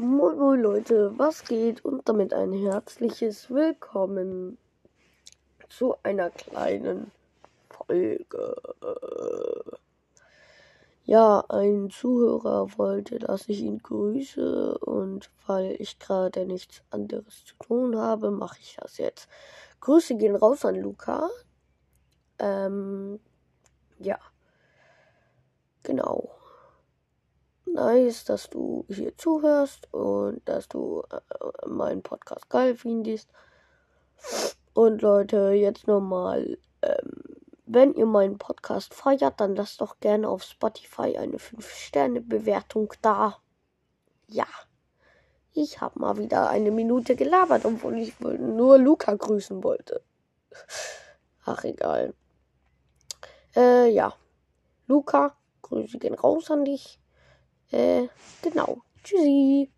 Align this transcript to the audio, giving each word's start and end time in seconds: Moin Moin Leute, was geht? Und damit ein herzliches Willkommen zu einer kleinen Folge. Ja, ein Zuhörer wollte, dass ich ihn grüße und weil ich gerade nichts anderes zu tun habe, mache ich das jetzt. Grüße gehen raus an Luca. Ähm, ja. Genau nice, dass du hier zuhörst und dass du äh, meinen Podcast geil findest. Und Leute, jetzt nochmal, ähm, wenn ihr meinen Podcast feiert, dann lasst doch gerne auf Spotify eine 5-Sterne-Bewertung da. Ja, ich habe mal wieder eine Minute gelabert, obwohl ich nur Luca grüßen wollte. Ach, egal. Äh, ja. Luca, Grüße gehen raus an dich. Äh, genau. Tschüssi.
Moin 0.00 0.38
Moin 0.38 0.62
Leute, 0.62 1.12
was 1.18 1.44
geht? 1.44 1.84
Und 1.84 2.08
damit 2.08 2.32
ein 2.32 2.54
herzliches 2.54 3.50
Willkommen 3.50 4.56
zu 5.68 5.94
einer 6.02 6.30
kleinen 6.30 7.12
Folge. 7.68 8.56
Ja, 11.04 11.44
ein 11.50 11.90
Zuhörer 11.90 12.78
wollte, 12.78 13.18
dass 13.18 13.46
ich 13.50 13.60
ihn 13.60 13.76
grüße 13.76 14.78
und 14.78 15.30
weil 15.46 15.76
ich 15.78 15.98
gerade 15.98 16.46
nichts 16.46 16.82
anderes 16.88 17.44
zu 17.44 17.56
tun 17.56 17.94
habe, 17.98 18.30
mache 18.30 18.58
ich 18.58 18.78
das 18.80 18.96
jetzt. 18.96 19.28
Grüße 19.80 20.16
gehen 20.16 20.34
raus 20.34 20.64
an 20.64 20.76
Luca. 20.76 21.28
Ähm, 22.38 23.20
ja. 23.98 24.18
Genau 25.82 26.39
nice, 27.80 28.24
dass 28.24 28.50
du 28.50 28.84
hier 28.88 29.16
zuhörst 29.16 29.92
und 29.92 30.46
dass 30.48 30.68
du 30.68 31.02
äh, 31.10 31.66
meinen 31.66 32.02
Podcast 32.02 32.48
geil 32.50 32.76
findest. 32.76 33.28
Und 34.74 35.02
Leute, 35.02 35.50
jetzt 35.52 35.86
nochmal, 35.86 36.58
ähm, 36.82 37.10
wenn 37.66 37.94
ihr 37.94 38.06
meinen 38.06 38.38
Podcast 38.38 38.94
feiert, 38.94 39.40
dann 39.40 39.56
lasst 39.56 39.80
doch 39.80 39.98
gerne 40.00 40.28
auf 40.28 40.42
Spotify 40.42 41.16
eine 41.16 41.38
5-Sterne-Bewertung 41.38 42.92
da. 43.00 43.38
Ja, 44.26 44.46
ich 45.52 45.80
habe 45.80 45.98
mal 45.98 46.18
wieder 46.18 46.50
eine 46.50 46.70
Minute 46.70 47.16
gelabert, 47.16 47.64
obwohl 47.64 47.98
ich 47.98 48.20
nur 48.20 48.78
Luca 48.78 49.14
grüßen 49.14 49.64
wollte. 49.64 50.02
Ach, 51.44 51.64
egal. 51.64 52.14
Äh, 53.56 53.90
ja. 53.90 54.14
Luca, 54.86 55.36
Grüße 55.62 55.98
gehen 55.98 56.14
raus 56.14 56.50
an 56.50 56.64
dich. 56.64 56.99
Äh, 57.70 58.08
genau. 58.42 58.82
Tschüssi. 59.04 59.70